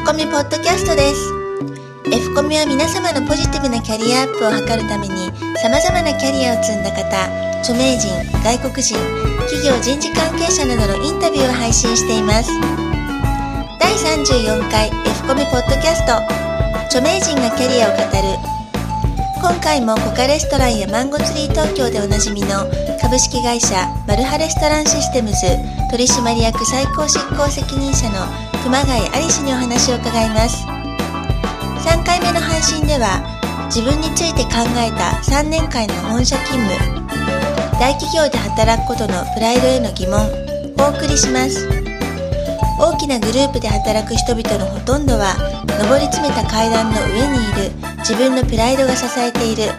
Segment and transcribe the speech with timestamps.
[0.00, 1.28] F コミポッドキャストです。
[2.08, 5.28] F コミは皆様のポジティブなキャリアアップを図るために
[5.60, 7.04] 様々なキャリアを積んだ方
[7.60, 8.08] 著名人
[8.40, 8.96] 外国人
[9.44, 12.48] 企業人事関係者などのインタビューを配信しています。
[13.78, 16.16] 第34回 F コミポッドキャスト
[16.88, 18.40] 著名人がキャリアを語る。
[19.42, 22.64] 今回もコカレストランやマンゴツリー東京でおなじみの
[23.00, 23.76] 株式会社
[24.08, 25.36] マルハレストランシステムズ
[25.90, 30.66] 取締役最高執行責任者の熊谷有志にお話を伺います。
[31.88, 33.24] 3回目の配信では
[33.66, 36.78] 自分について考えた3年間の本社勤務
[37.80, 40.20] 大企業で働くことのプライドへの疑問
[40.76, 41.68] お送りします。
[42.78, 45.36] 大きなグループで働く人々のほとんどは
[45.80, 49.72] 上り詰めた階段の上にいる自分のプライドが支えている。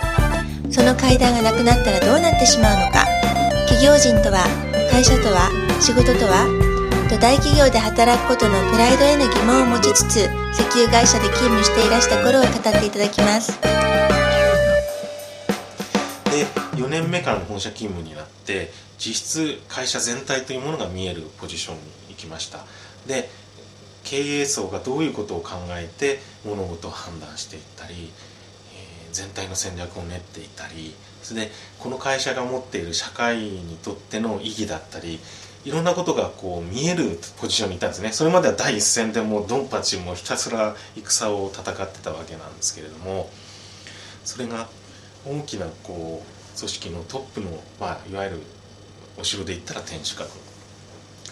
[0.72, 3.06] その階段がなくなったらどうなってしまうのか。
[3.68, 4.46] 企業人とは
[4.90, 6.71] 会社とは仕事とは
[7.12, 10.16] と大企業で働くことのプライドへの疑問を持ちつつ
[10.54, 13.60] 石油会社で勤務していらした頃を語っていただきます。
[16.32, 16.46] で
[16.82, 22.60] 4年目からの本社勤務になって実質会社全体というものが見えるポジションに行きました。
[23.06, 23.30] で
[24.06, 28.10] 経営層がどういうことを考えて物事を判断していったり、
[29.12, 35.20] 全体の戦略を練っていたりそれでこの会社が持っている社会にとっての意義だったり
[35.64, 43.30] いろんなことがこう見えるポジションにいたんですねそれまでは第一線でもうドンパチもひたすら戦を戦ってたわけなんですけれども
[44.26, 44.68] それが
[45.26, 48.40] 大きなこう組織のトップの、まあ、いわゆる
[49.20, 50.30] お城で言ったら天守閣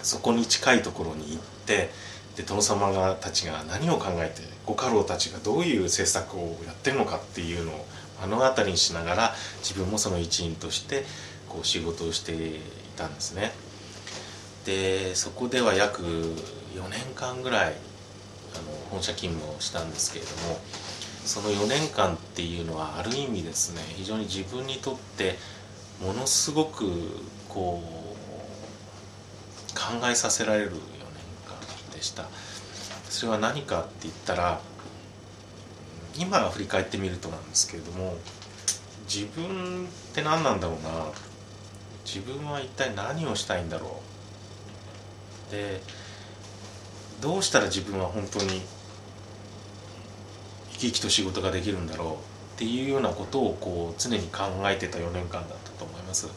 [0.03, 1.89] そこに近いところに行って
[2.35, 7.85] で殿様がたちが何を考えてご家老たちがどういう政策をやってるのかっていうのを
[8.21, 11.03] 目の当たりにしながら自分もその一員として
[11.47, 12.59] こう仕事をしてい
[12.95, 13.51] たんですね。
[14.65, 17.73] でそこでは約4年間ぐらい
[18.53, 20.59] あの本社勤務をしたんですけれども
[21.25, 25.35] その4年間っていうのはある意味ですね非常に自分にとって
[26.01, 26.85] ものすごく
[27.47, 27.99] こう
[29.75, 30.79] 考えさせられる4年
[31.45, 32.27] 間でした。
[33.09, 34.61] それは何かって言ったら
[36.17, 38.15] 今振り返ってみるとなんですけれども
[39.05, 40.89] 自分って何なんだろうな。
[42.05, 43.91] 自分は一体何をしたいんだろう。
[45.51, 45.81] で
[47.21, 48.61] どうしたら自分は本当に
[50.71, 52.13] 生き生きと仕事ができるんだろう
[52.55, 56.27] っていうようなことをこう常に考えてた4年間だったと思います。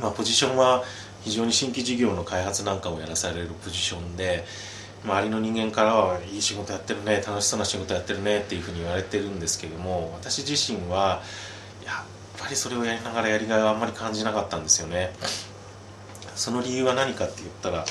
[0.00, 0.84] まあ、ポジションは
[1.22, 4.44] 非常に新規事業の開発なんかをやらされるポジションで
[5.04, 11.22] 周りの人間からはいい仕事やってるね楽しそうな仕事やってるねっていうふうに言われてるんですけども私自身は
[11.84, 12.04] やっ
[12.38, 15.12] ぱりそれをやりながらやりがいはあんまり感じなかったんですよね
[16.36, 17.84] その理由は何かって言ったら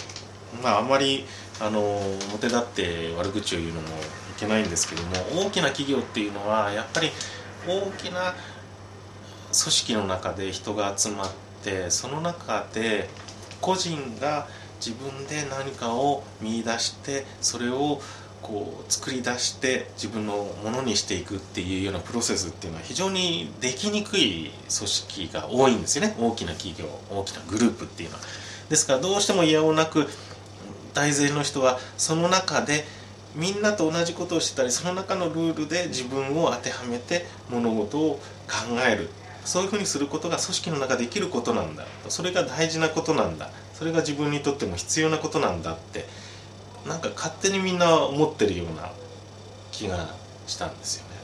[0.64, 1.26] まああんまり
[1.60, 1.82] あの
[2.30, 7.10] 表立って悪口を言うのもいけないんですけども大きな企業っていうのはやっぱり
[7.68, 8.36] 大きな
[9.48, 11.32] 組織の中で人が集まっ
[11.64, 13.10] てその中で
[13.62, 14.48] 個人が
[14.86, 18.02] 自分で何かを見いだしてそれを
[18.46, 26.16] こう作り出して自分のものにしていくっていうようなプロセスっていうのは非常にできにくい組織が多いんですよね。
[26.20, 28.22] 大きな企業大きなグループっていうのは。
[28.70, 30.08] ですからどうしても嫌をなく
[30.94, 32.86] 大勢の人はその中で
[33.34, 39.10] みんなと同じことをしてたりその中のルールで自分を当てはめて物事を考える。
[39.44, 41.86] そういうふうにすることが組織の中できることなんだ。
[42.10, 43.50] それが大事なことなんだ。
[43.74, 46.06] それが自分にとっても必要なことなんだって
[46.86, 48.92] なんか勝手にみんな思ってるような
[49.72, 50.08] 気が
[50.48, 51.16] したんですよね。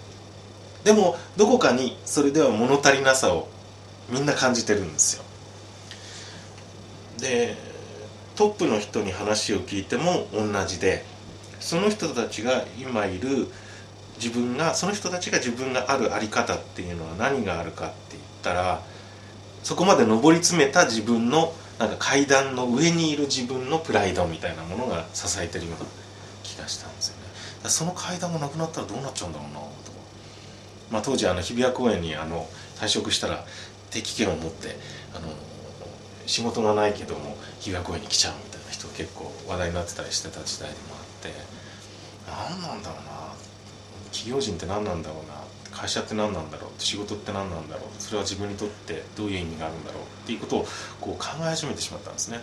[0.84, 3.48] でもどこかにそれでは物足りなさを
[4.10, 5.24] みんな感じてるんですよ。
[7.20, 7.56] で
[8.36, 11.06] トップの人に話を聞いても同じで
[11.60, 13.48] その人たちが今いる
[14.18, 18.82] 自分がその人たちが自分があるあり方っていうのは何があるかって言ったら
[19.64, 25.86] そこまで上り詰めた自分のなんか階段の上にいる自分のプライドみたいなものが支えてるような
[26.44, 27.69] 気がしたんですよね。
[27.69, 29.68] その階段もなくなったらどうなっちゃうんだろうなと、
[30.92, 32.48] まあ、当時あの日比谷公園にあの
[32.78, 33.45] 退職したら
[33.89, 34.78] 定期券を持って
[35.16, 35.28] あの
[36.28, 41.62] 仕事がないけども日比谷公園に来ちゃうみたいな人が結構話題になってたりしてた時代でもあって。
[42.28, 43.33] 何なんだろうな。
[44.12, 45.41] 企業人って何なんだろうな。
[45.71, 46.71] 会社って何なんだろう？
[46.77, 47.85] 仕事って何なんだろう？
[48.00, 50.03] それは自分にとってどういう意味があるんだろう？
[50.03, 50.68] っていうことを
[51.00, 52.39] こう考え始めてしまったんですね。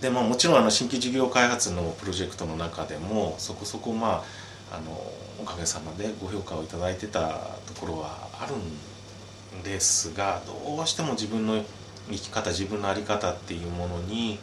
[0.00, 4.24] でまあ、もちろんあの新規事業開発のプロジェクトの中でもそこそこま
[4.70, 4.90] ああの
[5.40, 7.28] おかげさまでご評価を頂いてた
[7.66, 8.54] ところはある
[9.58, 11.64] んですがどうしても自分の
[12.10, 14.38] 生き方自分の在り方っていうものに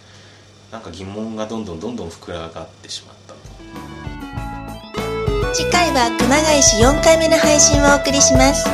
[0.72, 3.36] なんか疑問がどんどんどんどん膨らがってしまった。
[5.54, 8.66] 次回は熊谷市4回目の配信をお送りします。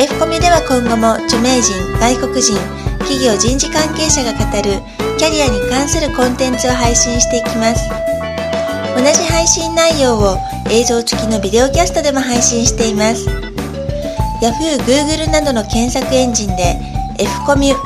[0.00, 2.56] F コミュでは今後も著名人外国人
[3.04, 4.80] 企業人事関係者が語る
[5.20, 7.84] キャリアに関するコンテンツを配信していきます。
[8.96, 10.38] 同じ配信内容を
[10.70, 13.28] 映像付きのビデオキャストでも配信しています。
[14.40, 16.80] Yahoo、Google などの検索エンジンで
[17.20, 17.76] F コミュ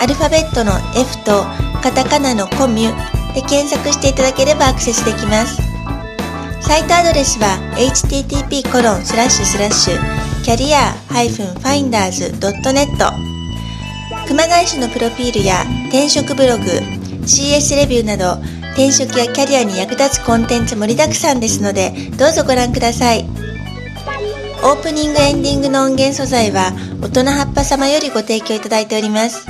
[0.00, 1.44] アルファベットの F と
[1.82, 5.65] カタカナのコミュで検索していただければアクセスできます。
[6.66, 12.88] サイトアドレスは http コロンスラッシュスラッシュキャリア -finders.net
[14.26, 16.64] 熊谷市のプロフィールや転職ブログ
[17.22, 18.42] CS レビューなど
[18.72, 23.24] 転職やキャリアに役立つコンテンツ盛りだくさんですのでどうぞご覧ください。
[24.64, 29.46] オープニングエンディングの音源素材は大人葉っぱ様よりご提供いただいております。